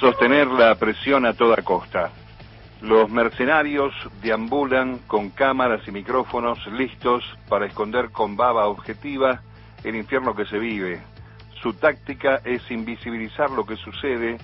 Sostener 0.00 0.46
la 0.46 0.76
presión 0.76 1.26
a 1.26 1.34
toda 1.34 1.56
costa. 1.56 2.10
Los 2.80 3.10
mercenarios 3.10 3.92
deambulan 4.22 4.96
con 5.06 5.28
cámaras 5.28 5.86
y 5.86 5.90
micrófonos 5.90 6.58
listos 6.68 7.22
para 7.50 7.66
esconder 7.66 8.08
con 8.08 8.34
baba 8.34 8.66
objetiva 8.68 9.42
el 9.84 9.96
infierno 9.96 10.34
que 10.34 10.46
se 10.46 10.58
vive. 10.58 11.02
Su 11.60 11.74
táctica 11.74 12.40
es 12.46 12.62
invisibilizar 12.70 13.50
lo 13.50 13.66
que 13.66 13.76
sucede 13.76 14.38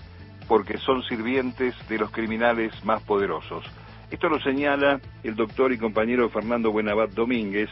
porque 0.47 0.77
son 0.77 1.03
sirvientes 1.05 1.75
de 1.89 2.01
los 2.01 2.11
criminales 2.11 2.85
más 2.85 3.03
poderosos. 3.05 3.65
Esto 4.11 4.29
lo 4.29 4.39
señala 4.41 5.01
el 5.25 5.37
doctor 5.37 5.73
y 5.73 5.79
compañero 5.79 6.29
Fernando 6.29 6.71
Buenabat 6.71 7.13
Domínguez 7.13 7.71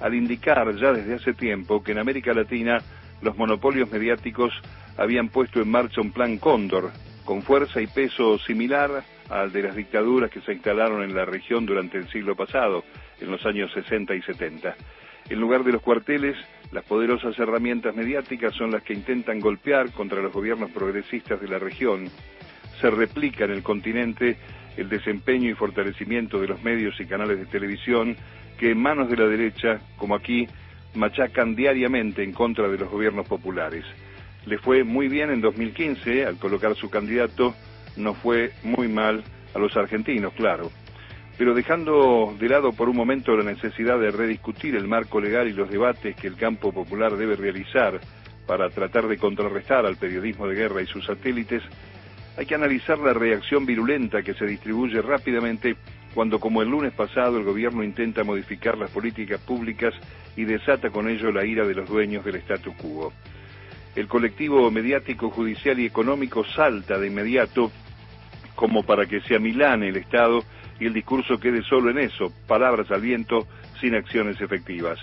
al 0.00 0.14
indicar 0.14 0.70
ya 0.76 0.92
desde 0.92 1.14
hace 1.14 1.32
tiempo 1.32 1.82
que 1.82 1.92
en 1.92 1.98
América 1.98 2.34
Latina 2.34 2.82
los 3.22 3.38
monopolios 3.38 3.90
mediáticos 3.90 4.52
habían 4.98 5.30
puesto 5.30 5.62
en 5.62 5.70
marcha 5.70 6.02
un 6.02 6.12
plan 6.12 6.36
Cóndor, 6.36 6.90
con 7.24 7.42
fuerza 7.42 7.80
y 7.80 7.86
peso 7.86 8.38
similar 8.38 9.04
al 9.30 9.52
de 9.52 9.62
las 9.62 9.76
dictaduras 9.76 10.30
que 10.30 10.40
se 10.40 10.52
instalaron 10.52 11.02
en 11.02 11.14
la 11.14 11.24
región 11.24 11.64
durante 11.64 11.98
el 11.98 12.08
siglo 12.08 12.34
pasado, 12.36 12.84
en 13.20 13.30
los 13.30 13.44
años 13.46 13.70
60 13.72 14.14
y 14.14 14.22
70. 14.22 14.76
En 15.28 15.40
lugar 15.40 15.64
de 15.64 15.72
los 15.72 15.82
cuarteles, 15.82 16.36
las 16.72 16.84
poderosas 16.84 17.38
herramientas 17.38 17.94
mediáticas 17.94 18.54
son 18.54 18.72
las 18.72 18.82
que 18.82 18.94
intentan 18.94 19.40
golpear 19.40 19.92
contra 19.92 20.20
los 20.20 20.32
gobiernos 20.32 20.70
progresistas 20.70 21.40
de 21.40 21.48
la 21.48 21.58
región. 21.58 22.10
Se 22.80 22.90
replica 22.90 23.44
en 23.44 23.52
el 23.52 23.62
continente 23.62 24.36
el 24.76 24.88
desempeño 24.88 25.50
y 25.50 25.54
fortalecimiento 25.54 26.40
de 26.40 26.48
los 26.48 26.62
medios 26.62 26.98
y 27.00 27.06
canales 27.06 27.38
de 27.38 27.46
televisión 27.46 28.16
que 28.58 28.70
en 28.70 28.82
manos 28.82 29.08
de 29.08 29.16
la 29.16 29.26
derecha, 29.26 29.80
como 29.96 30.14
aquí, 30.14 30.48
machacan 30.94 31.54
diariamente 31.54 32.22
en 32.22 32.32
contra 32.32 32.68
de 32.68 32.78
los 32.78 32.90
gobiernos 32.90 33.26
populares. 33.26 33.84
Le 34.46 34.58
fue 34.58 34.84
muy 34.84 35.08
bien 35.08 35.30
en 35.30 35.40
2015 35.40 36.26
al 36.26 36.36
colocar 36.36 36.74
su 36.74 36.90
candidato, 36.90 37.54
no 37.96 38.14
fue 38.14 38.52
muy 38.62 38.88
mal 38.88 39.22
a 39.54 39.58
los 39.58 39.76
argentinos, 39.76 40.32
claro. 40.34 40.70
Pero 41.38 41.54
dejando 41.54 42.34
de 42.38 42.48
lado 42.48 42.72
por 42.72 42.88
un 42.88 42.96
momento 42.96 43.36
la 43.36 43.44
necesidad 43.44 43.98
de 43.98 44.10
rediscutir 44.10 44.76
el 44.76 44.86
marco 44.86 45.20
legal 45.20 45.48
y 45.48 45.52
los 45.52 45.70
debates 45.70 46.16
que 46.16 46.26
el 46.26 46.36
campo 46.36 46.72
popular 46.72 47.16
debe 47.16 47.36
realizar 47.36 48.00
para 48.46 48.68
tratar 48.70 49.08
de 49.08 49.16
contrarrestar 49.16 49.86
al 49.86 49.96
periodismo 49.96 50.46
de 50.46 50.56
guerra 50.56 50.82
y 50.82 50.86
sus 50.86 51.06
satélites, 51.06 51.62
hay 52.36 52.46
que 52.46 52.54
analizar 52.54 52.98
la 52.98 53.12
reacción 53.12 53.66
virulenta 53.66 54.22
que 54.22 54.34
se 54.34 54.46
distribuye 54.46 55.00
rápidamente 55.02 55.76
cuando, 56.14 56.40
como 56.40 56.62
el 56.62 56.68
lunes 56.68 56.92
pasado, 56.92 57.38
el 57.38 57.44
gobierno 57.44 57.82
intenta 57.82 58.24
modificar 58.24 58.76
las 58.76 58.90
políticas 58.90 59.40
públicas 59.40 59.94
y 60.36 60.44
desata 60.44 60.90
con 60.90 61.08
ello 61.08 61.30
la 61.30 61.44
ira 61.44 61.66
de 61.66 61.74
los 61.74 61.88
dueños 61.88 62.24
del 62.24 62.36
statu 62.36 62.74
quo. 62.76 63.12
El 63.94 64.08
colectivo 64.08 64.70
mediático, 64.70 65.30
judicial 65.30 65.78
y 65.78 65.86
económico 65.86 66.44
salta 66.44 66.98
de 66.98 67.08
inmediato 67.08 67.70
como 68.54 68.84
para 68.84 69.06
que 69.06 69.20
se 69.20 69.36
amilane 69.36 69.88
el 69.88 69.96
Estado 69.96 70.42
y 70.80 70.86
el 70.86 70.94
discurso 70.94 71.38
quede 71.38 71.62
solo 71.62 71.90
en 71.90 71.98
eso, 71.98 72.32
palabras 72.46 72.90
al 72.90 73.00
viento 73.00 73.46
sin 73.80 73.94
acciones 73.94 74.40
efectivas. 74.40 74.98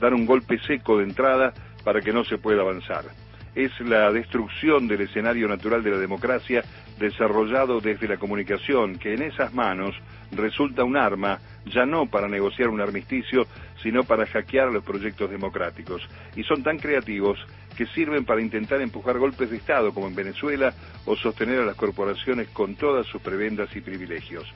Dar 0.00 0.14
un 0.14 0.26
golpe 0.26 0.58
seco 0.60 0.98
de 0.98 1.04
entrada 1.04 1.52
para 1.84 2.00
que 2.00 2.12
no 2.12 2.24
se 2.24 2.38
pueda 2.38 2.62
avanzar 2.62 3.04
es 3.54 3.78
la 3.80 4.12
destrucción 4.12 4.86
del 4.88 5.02
escenario 5.02 5.48
natural 5.48 5.82
de 5.82 5.90
la 5.90 5.98
democracia 5.98 6.62
desarrollado 6.98 7.80
desde 7.80 8.08
la 8.08 8.16
comunicación, 8.16 8.98
que 8.98 9.14
en 9.14 9.22
esas 9.22 9.54
manos 9.54 9.94
resulta 10.32 10.84
un 10.84 10.96
arma 10.96 11.38
ya 11.64 11.86
no 11.86 12.06
para 12.06 12.28
negociar 12.28 12.68
un 12.68 12.80
armisticio, 12.80 13.46
sino 13.82 14.04
para 14.04 14.26
hackear 14.26 14.68
los 14.68 14.84
proyectos 14.84 15.30
democráticos. 15.30 16.02
Y 16.36 16.42
son 16.42 16.62
tan 16.62 16.78
creativos 16.78 17.38
que 17.76 17.86
sirven 17.86 18.24
para 18.24 18.42
intentar 18.42 18.80
empujar 18.80 19.18
golpes 19.18 19.50
de 19.50 19.56
Estado, 19.56 19.92
como 19.92 20.08
en 20.08 20.14
Venezuela, 20.14 20.72
o 21.04 21.16
sostener 21.16 21.60
a 21.60 21.66
las 21.66 21.76
corporaciones 21.76 22.48
con 22.48 22.74
todas 22.74 23.06
sus 23.06 23.22
prebendas 23.22 23.74
y 23.76 23.80
privilegios. 23.80 24.52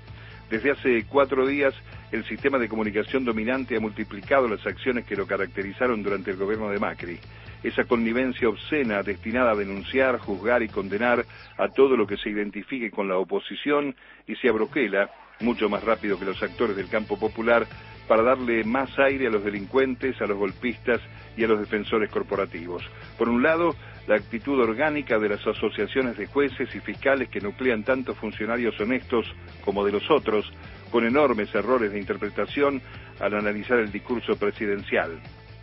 Desde 0.51 0.73
hace 0.73 1.07
cuatro 1.09 1.47
días, 1.47 1.75
el 2.11 2.25
sistema 2.25 2.59
de 2.59 2.69
comunicación 2.69 3.25
dominante 3.25 3.77
ha 3.77 3.81
multiplicado 3.81 4.49
las 4.49 4.67
acciones 4.67 5.07
que 5.07 5.17
lo 5.17 5.27
caracterizaron 5.27 6.03
durante 6.03 6.33
el 6.33 6.37
gobierno 6.37 6.69
de 6.69 6.79
Macri 6.79 7.19
esa 7.63 7.85
connivencia 7.85 8.49
obscena 8.49 9.03
destinada 9.03 9.53
a 9.53 9.57
denunciar, 9.57 10.19
juzgar 10.19 10.63
y 10.63 10.69
condenar 10.69 11.25
a 11.57 11.69
todo 11.69 11.97
lo 11.97 12.07
que 12.07 12.17
se 12.17 12.31
identifique 12.31 12.91
con 12.91 13.09
la 13.09 13.19
oposición 13.19 13.95
y 14.27 14.37
se 14.37 14.49
abroquela, 14.49 15.11
mucho 15.41 15.69
más 15.69 15.83
rápido 15.83 16.19
que 16.19 16.25
los 16.25 16.43
actores 16.43 16.77
del 16.77 16.89
campo 16.89 17.19
popular, 17.19 17.67
para 18.09 18.23
darle 18.23 18.65
más 18.65 18.99
aire 18.99 19.29
a 19.29 19.31
los 19.31 19.45
delincuentes, 19.45 20.21
a 20.21 20.27
los 20.27 20.37
golpistas 20.37 21.01
y 21.37 21.45
a 21.45 21.49
los 21.49 21.61
defensores 21.61 22.11
corporativos. 22.11 22.83
Por 23.17 23.29
un 23.29 23.43
lado, 23.43 23.75
la 24.07 24.17
actitud 24.17 24.61
orgánica 24.61 25.19
de 25.19 25.29
las 25.29 25.47
asociaciones 25.47 26.17
de 26.17 26.27
jueces 26.27 26.75
y 26.75 26.81
fiscales 26.81 27.29
que 27.29 27.41
nuclean 27.41 27.85
tanto 27.85 28.15
funcionarios 28.15 28.79
honestos 28.81 29.27
como 29.65 29.85
de 29.85 29.93
los 29.93 30.11
otros, 30.11 30.53
con 30.91 31.07
enormes 31.07 31.55
errores 31.55 31.93
de 31.93 32.01
interpretación 32.01 32.83
al 33.21 33.35
analizar 33.35 33.79
el 33.79 33.93
discurso 33.93 34.37
presidencial. 34.37 35.21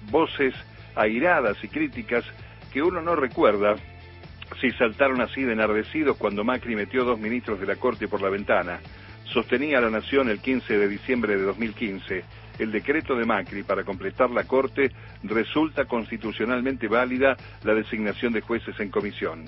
Voces 0.09 0.55
airadas 0.99 1.57
y 1.63 1.69
críticas 1.69 2.25
que 2.71 2.83
uno 2.83 3.01
no 3.01 3.15
recuerda 3.15 3.75
si 4.59 4.71
saltaron 4.71 5.21
así 5.21 5.43
de 5.43 5.53
enardecidos 5.53 6.17
cuando 6.17 6.43
Macri 6.43 6.75
metió 6.75 7.05
dos 7.05 7.19
ministros 7.19 7.59
de 7.59 7.67
la 7.67 7.77
Corte 7.77 8.07
por 8.07 8.21
la 8.21 8.29
ventana. 8.29 8.79
Sostenía 9.25 9.77
a 9.77 9.81
la 9.81 9.89
Nación 9.89 10.29
el 10.29 10.39
15 10.39 10.77
de 10.77 10.87
diciembre 10.87 11.37
de 11.37 11.43
2015. 11.43 12.23
El 12.57 12.71
decreto 12.71 13.15
de 13.15 13.25
Macri 13.25 13.63
para 13.63 13.83
completar 13.83 14.29
la 14.31 14.43
Corte 14.43 14.91
resulta 15.23 15.85
constitucionalmente 15.85 16.87
válida 16.87 17.37
la 17.63 17.73
designación 17.73 18.33
de 18.33 18.41
jueces 18.41 18.77
en 18.79 18.89
comisión. 18.89 19.45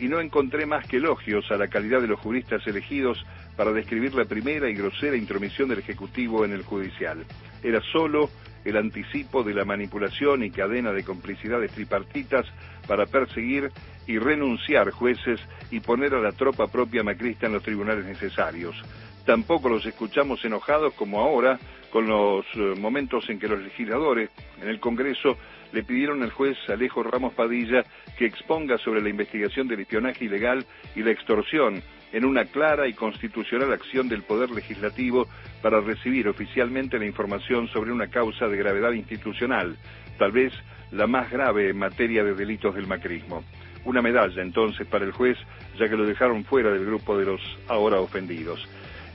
Y 0.00 0.08
no 0.08 0.20
encontré 0.20 0.66
más 0.66 0.86
que 0.86 0.96
elogios 0.96 1.50
a 1.50 1.56
la 1.56 1.68
calidad 1.68 2.00
de 2.00 2.08
los 2.08 2.20
juristas 2.20 2.66
elegidos 2.66 3.24
para 3.56 3.72
describir 3.72 4.14
la 4.14 4.24
primera 4.24 4.68
y 4.68 4.74
grosera 4.74 5.16
intromisión 5.16 5.68
del 5.68 5.80
Ejecutivo 5.80 6.44
en 6.44 6.52
el 6.52 6.62
Judicial. 6.62 7.24
Era 7.62 7.80
solo 7.92 8.30
el 8.68 8.76
anticipo 8.76 9.42
de 9.42 9.54
la 9.54 9.64
manipulación 9.64 10.44
y 10.44 10.50
cadena 10.50 10.92
de 10.92 11.04
complicidades 11.04 11.72
tripartitas 11.72 12.46
para 12.86 13.06
perseguir 13.06 13.70
y 14.06 14.18
renunciar 14.18 14.90
jueces 14.90 15.40
y 15.70 15.80
poner 15.80 16.14
a 16.14 16.20
la 16.20 16.32
tropa 16.32 16.66
propia 16.66 17.02
macrista 17.02 17.46
en 17.46 17.54
los 17.54 17.62
tribunales 17.62 18.04
necesarios. 18.04 18.76
Tampoco 19.24 19.68
los 19.68 19.84
escuchamos 19.86 20.44
enojados 20.44 20.94
como 20.94 21.20
ahora 21.20 21.58
con 21.90 22.06
los 22.06 22.44
eh, 22.54 22.74
momentos 22.78 23.28
en 23.30 23.38
que 23.38 23.48
los 23.48 23.62
legisladores 23.62 24.30
en 24.60 24.68
el 24.68 24.80
Congreso 24.80 25.36
le 25.72 25.82
pidieron 25.82 26.22
al 26.22 26.30
juez 26.30 26.56
Alejo 26.68 27.02
Ramos 27.02 27.34
Padilla 27.34 27.84
que 28.16 28.26
exponga 28.26 28.78
sobre 28.78 29.02
la 29.02 29.08
investigación 29.08 29.68
del 29.68 29.80
espionaje 29.80 30.24
ilegal 30.24 30.64
y 30.94 31.02
la 31.02 31.10
extorsión 31.10 31.82
en 32.12 32.24
una 32.24 32.44
clara 32.44 32.88
y 32.88 32.94
constitucional 32.94 33.72
acción 33.72 34.08
del 34.08 34.22
Poder 34.22 34.50
Legislativo 34.50 35.28
para 35.62 35.80
recibir 35.80 36.28
oficialmente 36.28 36.98
la 36.98 37.06
información 37.06 37.68
sobre 37.68 37.92
una 37.92 38.08
causa 38.08 38.46
de 38.48 38.56
gravedad 38.56 38.92
institucional, 38.92 39.76
tal 40.18 40.32
vez 40.32 40.52
la 40.90 41.06
más 41.06 41.30
grave 41.30 41.70
en 41.70 41.78
materia 41.78 42.24
de 42.24 42.34
delitos 42.34 42.74
del 42.74 42.86
macrismo. 42.86 43.44
Una 43.84 44.02
medalla 44.02 44.42
entonces 44.42 44.86
para 44.86 45.04
el 45.04 45.12
juez, 45.12 45.38
ya 45.78 45.88
que 45.88 45.96
lo 45.96 46.06
dejaron 46.06 46.44
fuera 46.44 46.70
del 46.70 46.84
grupo 46.84 47.16
de 47.16 47.26
los 47.26 47.40
ahora 47.68 48.00
ofendidos. 48.00 48.66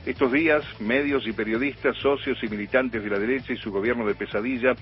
Estos 0.06 0.32
días, 0.32 0.64
medios 0.80 1.26
y 1.26 1.32
periodistas, 1.32 1.96
socios 1.96 2.38
y 2.42 2.48
militantes 2.48 3.02
de 3.02 3.08
la 3.08 3.18
derecha 3.18 3.54
y 3.54 3.56
su 3.56 3.70
gobierno 3.70 4.06
de 4.06 4.14
pesadilla 4.14 4.74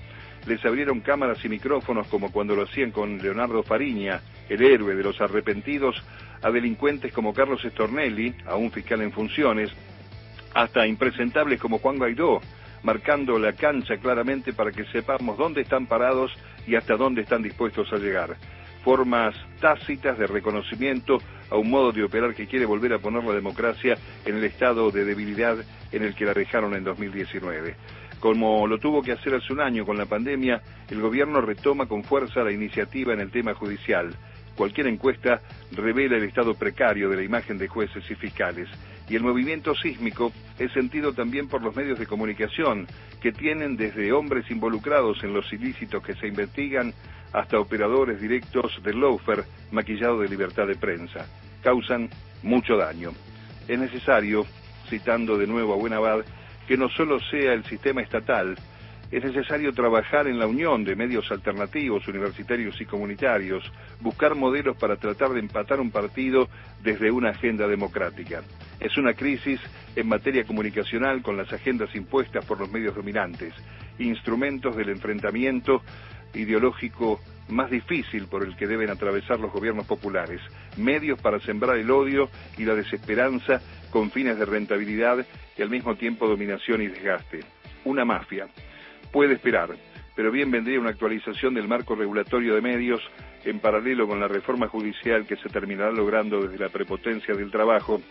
les 0.45 0.63
abrieron 0.65 1.01
cámaras 1.01 1.43
y 1.43 1.49
micrófonos 1.49 2.07
como 2.07 2.31
cuando 2.31 2.55
lo 2.55 2.63
hacían 2.63 2.91
con 2.91 3.17
Leonardo 3.17 3.63
Fariña, 3.63 4.21
el 4.49 4.61
héroe 4.61 4.95
de 4.95 5.03
los 5.03 5.19
arrepentidos, 5.21 5.95
a 6.41 6.51
delincuentes 6.51 7.13
como 7.13 7.33
Carlos 7.33 7.63
Estornelli, 7.63 8.35
a 8.45 8.55
un 8.55 8.71
fiscal 8.71 9.01
en 9.01 9.11
funciones, 9.11 9.71
hasta 10.53 10.85
impresentables 10.85 11.59
como 11.59 11.79
Juan 11.79 11.97
Guaidó, 11.97 12.41
marcando 12.83 13.39
la 13.39 13.53
cancha 13.53 13.97
claramente 13.97 14.53
para 14.53 14.71
que 14.71 14.85
sepamos 14.85 15.37
dónde 15.37 15.61
están 15.61 15.87
parados 15.87 16.31
y 16.67 16.75
hasta 16.75 16.95
dónde 16.97 17.21
están 17.21 17.41
dispuestos 17.41 17.91
a 17.93 17.97
llegar. 17.97 18.35
Formas 18.83 19.33
tácitas 19.61 20.17
de 20.17 20.27
reconocimiento 20.27 21.17
a 21.49 21.55
un 21.55 21.69
modo 21.69 21.93
de 21.93 22.03
operar 22.03 22.33
que 22.33 22.47
quiere 22.47 22.65
volver 22.65 22.93
a 22.93 22.99
poner 22.99 23.23
la 23.23 23.33
democracia 23.33 23.97
en 24.25 24.35
el 24.35 24.43
estado 24.43 24.91
de 24.91 25.05
debilidad 25.05 25.55
en 25.91 26.03
el 26.03 26.13
que 26.15 26.25
la 26.25 26.33
dejaron 26.33 26.75
en 26.75 26.83
2019. 26.83 27.75
Como 28.23 28.67
lo 28.67 28.77
tuvo 28.77 29.01
que 29.01 29.11
hacer 29.11 29.35
hace 29.35 29.51
un 29.51 29.59
año 29.59 29.85
con 29.85 29.97
la 29.97 30.05
pandemia, 30.05 30.61
el 30.89 31.01
gobierno 31.01 31.41
retoma 31.41 31.87
con 31.87 32.05
fuerza 32.05 32.41
la 32.41 32.53
iniciativa 32.53 33.11
en 33.11 33.19
el 33.19 33.31
tema 33.31 33.53
judicial. 33.53 34.15
Cualquier 34.55 34.87
encuesta 34.87 35.41
revela 35.73 36.15
el 36.15 36.23
estado 36.23 36.53
precario 36.53 37.09
de 37.09 37.17
la 37.17 37.23
imagen 37.23 37.57
de 37.57 37.67
jueces 37.67 38.09
y 38.09 38.15
fiscales. 38.15 38.69
Y 39.09 39.17
el 39.17 39.23
movimiento 39.23 39.75
sísmico 39.75 40.31
es 40.57 40.71
sentido 40.71 41.11
también 41.11 41.49
por 41.49 41.61
los 41.61 41.75
medios 41.75 41.99
de 41.99 42.07
comunicación, 42.07 42.87
que 43.21 43.33
tienen 43.33 43.75
desde 43.75 44.13
hombres 44.13 44.49
involucrados 44.49 45.21
en 45.25 45.33
los 45.33 45.51
ilícitos 45.51 46.01
que 46.01 46.15
se 46.15 46.27
investigan 46.27 46.93
hasta 47.33 47.59
operadores 47.59 48.21
directos 48.21 48.81
del 48.83 49.01
loafer 49.01 49.43
maquillado 49.71 50.21
de 50.21 50.29
libertad 50.29 50.65
de 50.65 50.75
prensa. 50.75 51.27
Causan 51.61 52.09
mucho 52.41 52.77
daño. 52.77 53.11
Es 53.67 53.77
necesario, 53.77 54.45
citando 54.87 55.37
de 55.37 55.45
nuevo 55.47 55.73
a 55.73 55.75
Buenavad, 55.75 56.23
que 56.67 56.77
no 56.77 56.89
solo 56.89 57.19
sea 57.19 57.53
el 57.53 57.63
sistema 57.65 58.01
estatal 58.01 58.55
Es 59.13 59.23
necesario 59.23 59.71
trabajar 59.73 60.25
en 60.25 60.39
la 60.39 60.47
unión 60.47 60.83
de 60.83 60.95
medios 60.95 61.31
alternativos, 61.31 62.07
universitarios 62.07 62.81
y 62.81 62.85
comunitarios, 62.85 63.63
buscar 64.01 64.33
modelos 64.33 64.75
para 64.75 64.95
tratar 64.95 65.29
de 65.29 65.39
empatar 65.39 65.79
un 65.79 65.91
partido 65.91 66.49
desde 66.81 67.11
una 67.11 67.29
agenda 67.29 67.67
democrática. 67.67 68.41
Es 68.79 68.97
una 68.97 69.13
crisis 69.13 69.59
en 69.95 70.07
materia 70.07 70.45
comunicacional 70.45 71.21
con 71.21 71.37
las 71.37 71.53
agendas 71.53 71.95
impuestas 71.95 72.43
por 72.43 72.59
los 72.59 72.71
medios 72.71 72.95
dominantes, 72.95 73.53
instrumentos 73.99 74.75
del 74.75 74.89
enfrentamiento 74.89 75.83
ideológico 76.33 77.19
más 77.49 77.69
difícil 77.69 78.27
por 78.27 78.43
el 78.43 78.55
que 78.55 78.67
deben 78.67 78.89
atravesar 78.89 79.39
los 79.39 79.51
gobiernos 79.51 79.85
populares, 79.85 80.41
medios 80.77 81.21
para 81.21 81.39
sembrar 81.39 81.77
el 81.77 81.91
odio 81.91 82.29
y 82.57 82.65
la 82.65 82.75
desesperanza 82.75 83.61
con 83.91 84.11
fines 84.11 84.37
de 84.37 84.45
rentabilidad 84.45 85.25
y 85.57 85.61
al 85.61 85.69
mismo 85.69 85.95
tiempo 85.95 86.27
dominación 86.27 86.81
y 86.81 86.87
desgaste. 86.87 87.41
Una 87.85 88.05
mafia. 88.05 88.47
Puede 89.11 89.33
esperar, 89.33 89.69
pero 90.15 90.31
bien 90.31 90.49
vendría 90.51 90.79
una 90.79 90.89
actualización 90.89 91.53
del 91.53 91.67
marco 91.67 91.95
regulatorio 91.95 92.55
de 92.55 92.61
medios 92.61 93.01
en 93.45 93.59
paralelo 93.59 94.07
con 94.07 94.19
la 94.19 94.27
reforma 94.27 94.67
judicial 94.67 95.25
que 95.25 95.35
se 95.35 95.49
terminará 95.49 95.91
logrando 95.91 96.41
desde 96.41 96.57
la 96.57 96.69
prepotencia 96.69 97.35
del 97.35 97.51
trabajo 97.51 98.01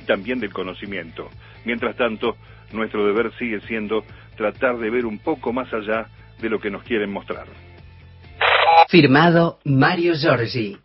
y 0.00 0.06
también 0.06 0.40
del 0.40 0.52
conocimiento. 0.52 1.30
Mientras 1.64 1.96
tanto, 1.96 2.36
nuestro 2.72 3.06
deber 3.06 3.32
sigue 3.38 3.60
siendo 3.60 4.04
tratar 4.36 4.78
de 4.78 4.90
ver 4.90 5.06
un 5.06 5.18
poco 5.18 5.52
más 5.52 5.72
allá 5.72 6.08
de 6.40 6.48
lo 6.48 6.58
que 6.58 6.70
nos 6.70 6.82
quieren 6.82 7.12
mostrar. 7.12 7.46
Firmado 8.94 9.58
Mario 9.64 10.14
Giorgi. 10.14 10.83